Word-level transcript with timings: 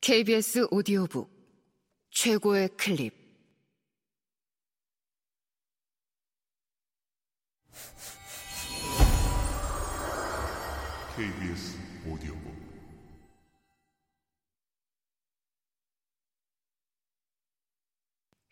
KBS 0.00 0.68
오디오북 0.70 1.28
최고의 2.10 2.68
클립. 2.78 3.12
KBS 11.16 11.78
오디오북. 12.06 12.54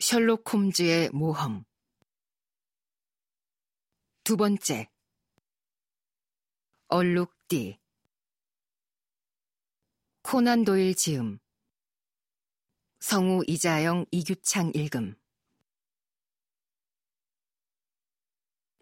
셜록 0.01 0.53
홈즈의 0.53 1.11
모험. 1.11 1.65
두 4.25 4.37
번째. 4.37 4.91
얼룩띠 6.89 7.79
코난 10.29 10.65
도일 10.65 10.97
지음 10.97 11.39
성우 12.99 13.45
이자영 13.47 14.07
이규창 14.11 14.73
읽음 14.75 15.15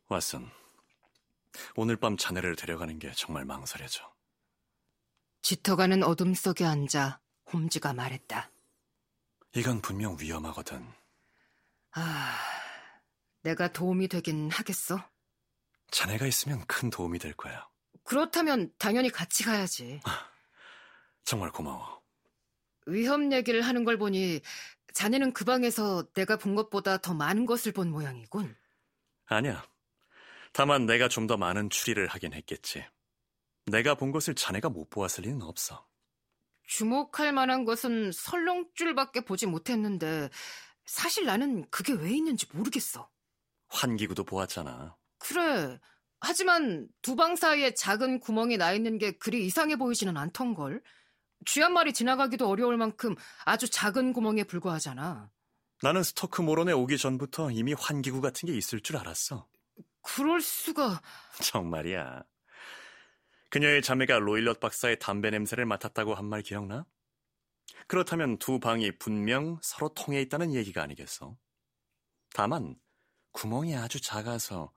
왓슨, 0.08 0.48
오늘 1.76 1.96
밤 1.96 2.16
자네를 2.16 2.56
데려가는 2.56 2.98
게 2.98 3.12
정말 3.12 3.44
망설여져. 3.44 4.10
짙어가는 5.42 6.02
어둠 6.02 6.32
속에 6.32 6.64
앉아 6.64 7.20
홈즈가 7.52 7.92
말했다. 7.92 8.50
이건 9.54 9.82
분명 9.82 10.16
위험하거든. 10.18 10.82
아, 11.90 12.38
내가 13.42 13.70
도움이 13.70 14.08
되긴 14.08 14.50
하겠어? 14.50 14.98
자네가 15.90 16.26
있으면 16.26 16.64
큰 16.66 16.88
도움이 16.88 17.18
될 17.18 17.34
거야. 17.34 17.68
그렇다면 18.02 18.72
당연히 18.78 19.10
같이 19.10 19.44
가야지. 19.44 20.00
정말 21.24 21.50
고마워. 21.50 22.02
위험 22.86 23.32
얘기를 23.32 23.62
하는 23.62 23.84
걸 23.84 23.96
보니 23.98 24.40
자네는 24.92 25.32
그 25.32 25.44
방에서 25.44 26.04
내가 26.12 26.36
본 26.36 26.54
것보다 26.54 26.98
더 26.98 27.14
많은 27.14 27.46
것을 27.46 27.72
본 27.72 27.90
모양이군. 27.90 28.54
아니야. 29.26 29.66
다만 30.52 30.86
내가 30.86 31.08
좀 31.08 31.26
더 31.26 31.36
많은 31.36 31.70
추리를 31.70 32.06
하긴 32.06 32.32
했겠지. 32.34 32.84
내가 33.66 33.94
본 33.94 34.12
것을 34.12 34.34
자네가 34.34 34.68
못 34.68 34.90
보았을 34.90 35.24
리는 35.24 35.42
없어. 35.42 35.86
주목할 36.66 37.32
만한 37.32 37.64
것은 37.64 38.12
설렁줄밖에 38.12 39.22
보지 39.22 39.46
못했는데 39.46 40.30
사실 40.84 41.24
나는 41.24 41.68
그게 41.70 41.92
왜 41.94 42.10
있는지 42.10 42.46
모르겠어. 42.52 43.10
환기구도 43.68 44.24
보았잖아. 44.24 44.96
그래. 45.18 45.78
하지만 46.20 46.88
두 47.02 47.16
방 47.16 47.36
사이에 47.36 47.74
작은 47.74 48.20
구멍이 48.20 48.56
나 48.58 48.72
있는 48.72 48.98
게 48.98 49.12
그리 49.12 49.44
이상해 49.46 49.76
보이지는 49.76 50.16
않던걸. 50.16 50.82
쥐 51.44 51.60
한 51.60 51.72
마리 51.72 51.92
지나가기도 51.92 52.48
어려울 52.48 52.76
만큼 52.76 53.14
아주 53.44 53.68
작은 53.68 54.12
구멍에 54.12 54.44
불과하잖아. 54.44 55.30
나는 55.82 56.02
스토크 56.02 56.40
모론에 56.42 56.72
오기 56.72 56.98
전부터 56.98 57.50
이미 57.50 57.72
환기구 57.74 58.20
같은 58.20 58.46
게 58.46 58.56
있을 58.56 58.80
줄 58.80 58.96
알았어. 58.96 59.48
그럴 60.02 60.40
수가. 60.40 61.00
정말이야. 61.42 62.22
그녀의 63.50 63.82
자매가 63.82 64.18
로일럿 64.18 64.60
박사의 64.60 64.98
담배 64.98 65.30
냄새를 65.30 65.64
맡았다고 65.66 66.14
한 66.14 66.26
말 66.26 66.42
기억나? 66.42 66.86
그렇다면 67.86 68.38
두 68.38 68.58
방이 68.58 68.92
분명 68.98 69.58
서로 69.62 69.92
통해 69.94 70.20
있다는 70.22 70.54
얘기가 70.54 70.82
아니겠어? 70.82 71.36
다만 72.34 72.76
구멍이 73.32 73.76
아주 73.76 74.00
작아서 74.00 74.72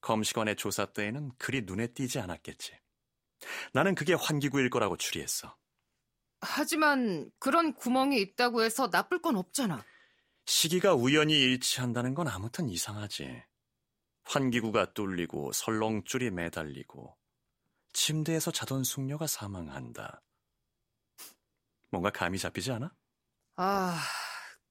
검시관의 0.00 0.56
조사 0.56 0.86
때에는 0.86 1.32
그리 1.38 1.62
눈에 1.62 1.88
띄지 1.88 2.18
않았겠지. 2.20 2.72
나는 3.72 3.94
그게 3.94 4.14
환기구일 4.14 4.70
거라고 4.70 4.96
추리했어. 4.96 5.56
하지만 6.40 7.30
그런 7.38 7.74
구멍이 7.74 8.20
있다고 8.20 8.62
해서 8.62 8.88
나쁠 8.90 9.20
건 9.20 9.36
없잖아. 9.36 9.84
시기가 10.46 10.94
우연히 10.94 11.38
일치한다는 11.38 12.14
건 12.14 12.28
아무튼 12.28 12.68
이상하지. 12.68 13.42
환기구가 14.24 14.92
뚫리고 14.92 15.52
설렁줄이 15.52 16.30
매달리고 16.30 17.16
침대에서 17.92 18.50
자던 18.50 18.84
숙녀가 18.84 19.26
사망한다. 19.26 20.22
뭔가 21.90 22.10
감이 22.10 22.38
잡히지 22.38 22.70
않아? 22.72 22.94
아, 23.56 23.98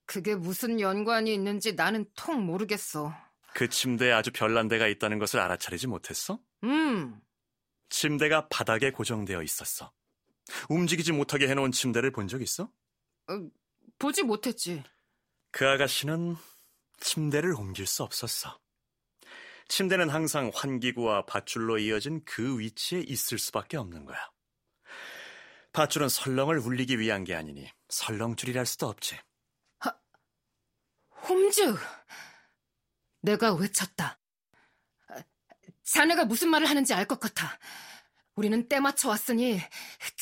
그게 0.06 0.36
무슨 0.36 0.80
연관이 0.80 1.34
있는지 1.34 1.74
나는 1.74 2.06
통 2.16 2.46
모르겠어. 2.46 3.14
그 3.53 3.68
침대에 3.68 4.12
아주 4.12 4.31
별난 4.31 4.68
데가 4.68 4.88
있다는 4.88 5.18
것을 5.20 5.40
알아차리지 5.40 5.88
못했어? 5.88 6.40
음, 6.64 7.20
침대가 7.90 8.47
바닥에 8.50 8.91
고정되어 8.91 9.41
있었어. 9.41 9.91
움직이지 10.69 11.12
못하게 11.12 11.47
해놓은 11.50 11.72
침대를 11.72 12.12
본 12.12 12.28
적 12.28 12.41
있어? 12.41 12.63
어, 13.30 13.50
보지 14.00 14.24
못했지. 14.24 14.84
그 15.52 15.68
아가씨는 15.68 16.35
침대를 17.00 17.53
옮길 17.53 17.85
수 17.88 18.03
없었어. 18.03 18.59
침대는 19.68 20.09
항상 20.09 20.52
환기구와 20.53 21.25
밧줄로 21.25 21.78
이어진 21.78 22.24
그 22.25 22.59
위치에 22.59 23.02
있을 23.02 23.38
수밖에 23.38 23.78
없는 23.78 24.06
거야. 24.06 24.18
밧줄은 25.74 26.09
설렁을 26.09 26.58
울리기 26.59 27.00
위한 27.00 27.24
게 27.24 27.35
아니니 27.35 27.69
설렁줄이랄 27.90 28.66
수도 28.66 28.88
없지. 28.88 29.18
홈즈! 31.28 31.75
내가 33.22 33.53
외쳤다. 33.53 34.19
아, 35.09 35.22
자네가 35.84 36.25
무슨 36.25 36.50
말을 36.50 36.69
하는지 36.69 36.94
알 36.94 37.06
것 37.06 37.19
같아. 37.19 37.59
우리는 38.38 38.70
때 38.70 38.80
맞춰 38.80 39.09
왔으니 39.09 39.59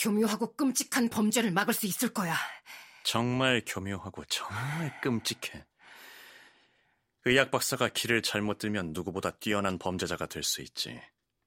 교묘하고 0.01 0.55
끔찍한 0.55 1.09
범죄를 1.09 1.51
막을 1.51 1.73
수 1.73 1.85
있을 1.85 2.13
거야. 2.13 2.33
정말 3.03 3.61
교묘하고 3.67 4.23
정말 4.25 5.01
끔찍해. 5.01 5.65
의학 7.25 7.51
박사가 7.51 7.89
길을 7.89 8.21
잘못 8.21 8.57
들면 8.57 8.93
누구보다 8.93 9.31
뛰어난 9.31 9.77
범죄자가 9.77 10.27
될 10.27 10.43
수 10.43 10.61
있지. 10.61 10.99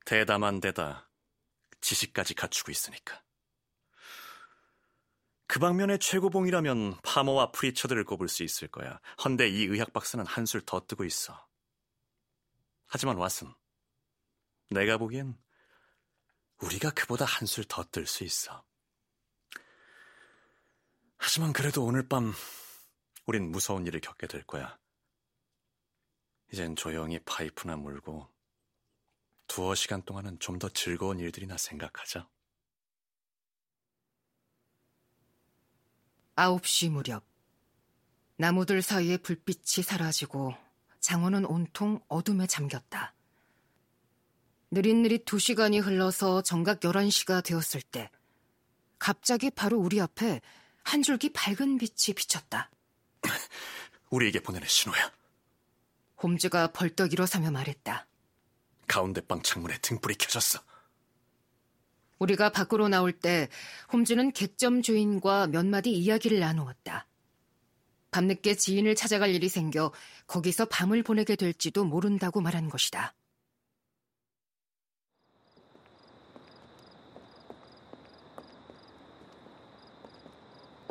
대담한 0.04 0.60
데다 0.60 1.10
지식까지 1.80 2.34
갖추고 2.34 2.70
있으니까. 2.70 3.22
그 5.46 5.58
방면의 5.60 5.98
최고봉이라면 5.98 6.98
파머와 7.02 7.50
프리처드를 7.52 8.04
꼽을 8.04 8.28
수 8.28 8.42
있을 8.42 8.68
거야. 8.68 9.00
헌데 9.24 9.48
이 9.48 9.64
의학 9.64 9.94
박사는 9.94 10.24
한술 10.26 10.60
더 10.66 10.86
뜨고 10.86 11.04
있어. 11.04 11.46
하지만 12.86 13.16
왓슨, 13.16 13.54
내가 14.70 14.98
보기엔 14.98 15.34
우리가 16.62 16.90
그보다 16.90 17.24
한술 17.24 17.64
더 17.64 17.84
뜰 17.84 18.06
수 18.06 18.24
있어. 18.24 18.64
하지만 21.18 21.52
그래도 21.52 21.84
오늘 21.84 22.08
밤 22.08 22.32
우린 23.26 23.50
무서운 23.50 23.86
일을 23.86 24.00
겪게 24.00 24.26
될 24.26 24.44
거야. 24.44 24.78
이젠 26.52 26.76
조용히 26.76 27.18
파이프나 27.20 27.76
물고 27.76 28.28
두어 29.46 29.74
시간 29.74 30.02
동안은 30.02 30.38
좀 30.40 30.58
더 30.58 30.68
즐거운 30.68 31.18
일들이나 31.18 31.56
생각하자. 31.56 32.28
9시 36.36 36.90
무렵. 36.90 37.24
나무들 38.36 38.82
사이에 38.82 39.16
불빛이 39.16 39.82
사라지고 39.84 40.54
장원은 41.00 41.44
온통 41.44 42.00
어둠에 42.08 42.46
잠겼다. 42.46 43.14
느릿느릿 44.70 45.24
두 45.24 45.38
시간이 45.38 45.78
흘러서 45.78 46.42
정각 46.42 46.80
11시가 46.80 47.42
되었을 47.42 47.80
때 47.80 48.10
갑자기 48.98 49.50
바로 49.50 49.78
우리 49.78 50.00
앞에 50.00 50.40
한 50.82 51.02
줄기 51.02 51.32
밝은 51.32 51.78
빛이 51.78 52.14
비쳤다. 52.14 52.70
우리에게 54.10 54.40
보내는 54.40 54.66
신호야. 54.66 55.12
홈즈가 56.22 56.72
벌떡 56.72 57.12
일어서며 57.12 57.50
말했다. 57.50 58.06
가운데 58.86 59.20
방 59.20 59.42
창문에 59.42 59.78
등불이 59.78 60.16
켜졌어. 60.16 60.60
우리가 62.18 62.50
밖으로 62.50 62.88
나올 62.88 63.12
때 63.12 63.48
홈즈는 63.92 64.32
객점 64.32 64.82
주인과 64.82 65.46
몇 65.48 65.64
마디 65.66 65.92
이야기를 65.92 66.40
나누었다. 66.40 67.06
밤늦게 68.10 68.56
지인을 68.56 68.96
찾아갈 68.96 69.34
일이 69.34 69.48
생겨 69.48 69.92
거기서 70.26 70.64
밤을 70.66 71.02
보내게 71.02 71.36
될지도 71.36 71.84
모른다고 71.84 72.40
말한 72.40 72.70
것이다. 72.70 73.14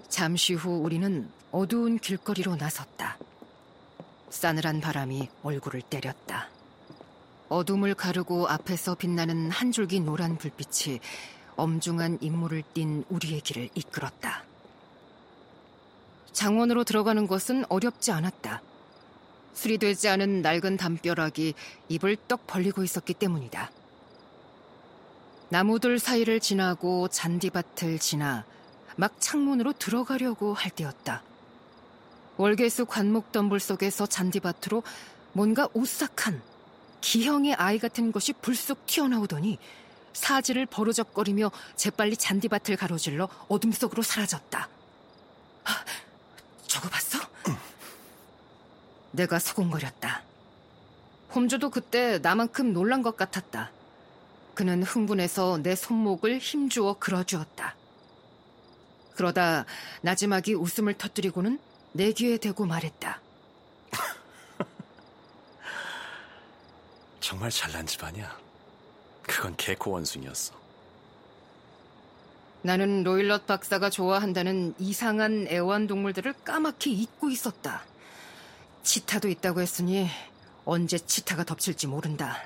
잠시 0.10 0.54
후 0.54 0.78
우리는 0.78 1.30
어두운 1.52 2.00
길거리로 2.00 2.56
나섰다. 2.56 3.18
싸늘한 4.30 4.82
바람이 4.82 5.30
얼굴을 5.44 5.82
때렸다. 5.82 6.50
어둠을 7.50 7.94
가르고 7.94 8.48
앞에서 8.48 8.96
빛나는 8.96 9.52
한 9.52 9.72
줄기 9.72 10.00
노란 10.00 10.38
불빛이 10.38 11.00
엄중한 11.56 12.20
임무를 12.22 12.64
띤 12.74 13.04
우리의 13.10 13.42
길을 13.42 13.70
이끌었다. 13.74 14.44
장원으로 16.32 16.84
들어가는 16.84 17.26
것은 17.28 17.66
어렵지 17.70 18.12
않았다. 18.12 18.62
수리되지 19.54 20.08
않은 20.10 20.42
낡은 20.42 20.78
담벼락이 20.78 21.56
입을 21.90 22.18
떡 22.28 22.46
벌리고 22.46 22.84
있었기 22.84 23.16
때문이다. 23.16 23.72
나무들 25.50 25.98
사이를 26.00 26.40
지나고 26.40 27.08
잔디밭을 27.08 27.98
지나 28.00 28.46
막 28.98 29.22
창문으로 29.22 29.74
들어가려고 29.74 30.54
할 30.54 30.72
때였다. 30.72 31.24
월계수 32.36 32.86
관목 32.86 33.32
덤불 33.32 33.60
속에서 33.60 34.06
잔디밭으로 34.06 34.84
뭔가 35.32 35.70
오싹한 35.74 36.42
기형의 37.00 37.54
아이 37.56 37.80
같은 37.80 38.12
것이 38.12 38.34
불쑥 38.34 38.86
튀어나오더니 38.86 39.60
사지를 40.14 40.66
버르적거리며 40.66 41.52
재빨리 41.76 42.18
잔디밭을 42.18 42.76
가로질러 42.76 43.30
어둠 43.48 43.72
속으로 43.72 44.02
사라졌다. 44.02 44.68
아, 45.64 45.72
저거 46.66 46.90
봤어? 46.90 47.20
내가 49.12 49.40
소곤거렸다. 49.40 50.24
홈주도 51.34 51.70
그때 51.70 52.18
나만큼 52.20 52.74
놀란 52.74 53.04
것 53.04 53.16
같았다. 53.16 53.72
그는 54.56 54.82
흥분해서 54.82 55.60
내 55.62 55.76
손목을 55.76 56.40
힘주어 56.40 56.96
그어주었다. 56.98 57.76
그러다 59.18 59.66
나지막이 60.02 60.54
웃음을 60.54 60.94
터뜨리고는 60.94 61.60
내 61.92 62.12
귀에 62.12 62.38
대고 62.38 62.66
말했다. 62.66 63.20
정말 67.20 67.50
잘난 67.50 67.86
집안이야. 67.86 68.38
그건 69.24 69.56
개코 69.58 69.92
원숭이였어. 69.92 70.54
나는 72.62 73.04
로일럿 73.04 73.48
박사가 73.48 73.90
좋아한다는 73.90 74.76
이상한 74.78 75.48
애완동물들을 75.50 76.34
까맣게 76.44 76.92
잊고 76.92 77.30
있었다. 77.30 77.84
치타도 78.84 79.30
있다고 79.30 79.62
했으니 79.62 80.08
언제 80.64 80.98
치타가 81.00 81.44
덮칠지 81.44 81.88
모른다. 81.88 82.38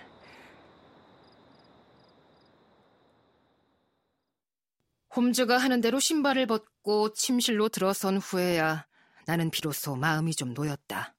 홈즈가 5.15 5.57
하는 5.57 5.81
대로 5.81 5.99
신발을 5.99 6.47
벗고 6.47 7.11
침실로 7.13 7.67
들어선 7.67 8.17
후에야 8.17 8.87
나는 9.25 9.49
비로소 9.49 9.95
마음이 9.95 10.33
좀 10.33 10.53
놓였다. 10.53 11.15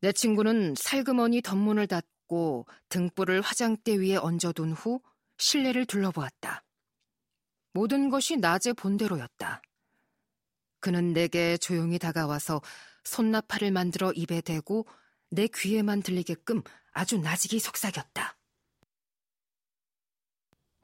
내 0.00 0.12
친구는 0.12 0.74
살그머니 0.78 1.42
덧문을 1.42 1.88
닫고 1.88 2.66
등불을 2.88 3.40
화장대 3.40 3.98
위에 3.98 4.16
얹어둔 4.16 4.72
후 4.72 5.00
실내를 5.38 5.86
둘러보았다. 5.86 6.64
모든 7.72 8.08
것이 8.08 8.36
낮의 8.36 8.74
본대로였다. 8.76 9.62
그는 10.80 11.12
내게 11.12 11.56
조용히 11.56 11.98
다가와서 11.98 12.62
손나팔을 13.02 13.72
만들어 13.72 14.12
입에 14.12 14.40
대고 14.40 14.86
내 15.30 15.48
귀에만 15.48 16.02
들리게끔 16.02 16.62
아주 16.92 17.18
나직이 17.18 17.58
속삭였다. 17.58 18.37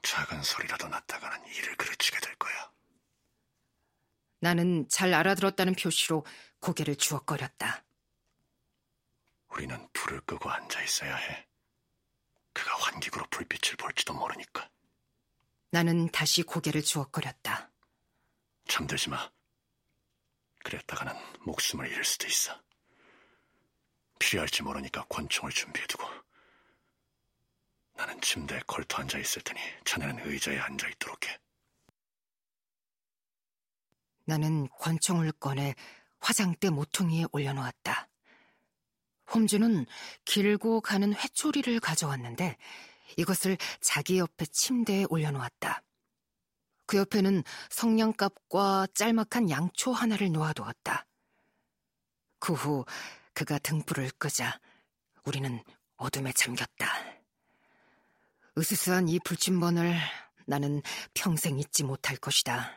작은 0.05 0.43
소리라도 0.43 0.89
났다가는 0.89 1.47
이를 1.47 1.77
그르치게 1.77 2.21
될 2.21 2.35
거야. 2.37 2.71
나는 4.41 4.87
잘 4.91 5.15
알아들었다는 5.15 5.75
표시로 5.75 6.27
고개를 6.61 6.97
주걱거렸다. 6.97 7.85
우리는 9.49 9.89
불을 9.93 10.21
끄고 10.23 10.51
앉아 10.51 10.83
있어야 10.83 11.17
해. 11.17 11.49
그가 12.53 12.77
환기구로 12.77 13.27
불빛을 13.31 13.77
볼지도 13.77 14.13
모르니까. 14.13 14.69
나는 15.71 16.09
다시 16.11 16.43
고개를 16.43 16.83
주걱거렸다. 16.83 17.71
잠들지 18.69 19.09
마. 19.09 19.31
그랬다가는 20.65 21.15
목숨을 21.41 21.91
잃을 21.91 22.05
수도 22.05 22.27
있어. 22.27 22.63
필요할지 24.19 24.63
모르니까 24.63 25.05
권총을 25.09 25.51
준비해두고. 25.53 26.24
나는 27.95 28.21
침대에 28.21 28.61
걸터 28.67 28.99
앉아 29.03 29.19
있을 29.19 29.43
테니 29.43 29.61
자네는 29.85 30.27
의자에 30.27 30.59
앉아 30.59 30.89
있도록 30.89 31.27
해. 31.27 31.39
나는 34.27 34.69
권총을 34.79 35.33
꺼내 35.33 35.75
화장대 36.19 36.71
모퉁이에 36.71 37.27
올려놓았다. 37.33 38.09
홈즈는 39.33 39.87
길고 40.25 40.81
가는 40.81 41.15
회초리를 41.15 41.81
가져왔는데 41.81 42.57
이것을 43.17 43.57
자기 43.81 44.19
옆에 44.19 44.47
침대에 44.47 45.07
올려놓았다. 45.09 45.83
그 46.87 46.99
옆에는 46.99 47.43
성냥갑과 47.71 48.89
짤막한 48.95 49.51
양초 49.51 49.93
하나를 49.93 50.31
놓아두었다. 50.33 51.07
그 52.39 52.53
후 52.53 52.85
그가 53.33 53.59
등불을 53.59 54.11
끄자 54.19 54.61
우리는 55.25 55.63
어둠에 55.97 56.33
잠겼다. 56.33 57.24
으스스한 58.57 59.09
이 59.09 59.19
불침번을 59.19 59.97
나는 60.47 60.81
평생 61.13 61.59
잊지 61.59 61.83
못할 61.83 62.17
것이다. 62.17 62.71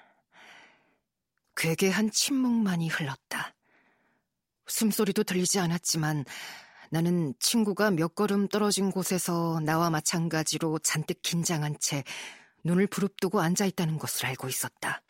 괴괴한 1.56 2.10
침묵만이 2.12 2.88
흘렀다. 2.90 3.54
숨소리도 4.68 5.24
들리지 5.24 5.60
않았지만 5.60 6.26
나는 6.90 7.34
친구가 7.40 7.92
몇 7.92 8.16
걸음 8.16 8.48
떨어진 8.48 8.92
곳에서 8.92 9.60
나와 9.60 9.90
마찬가지로 9.90 10.80
잔뜩 10.80 11.22
긴장한 11.22 11.78
채 11.80 12.04
눈을 12.64 12.88
부릅뜨고 12.88 13.40
앉아 13.40 13.66
있다는 13.66 14.00
것을 14.00 14.26
알고 14.26 14.50
있었다. 14.50 15.04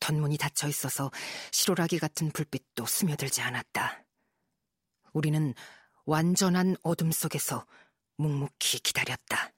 덧문이 0.00 0.36
닫혀 0.38 0.68
있어서 0.68 1.10
시로라기 1.52 1.98
같은 1.98 2.30
불빛도 2.30 2.84
스며들지 2.84 3.40
않았다. 3.40 4.04
우리는 5.12 5.54
완전한 6.04 6.76
어둠 6.82 7.10
속에서 7.10 7.66
묵묵히 8.20 8.80
기다렸다. 8.80 9.50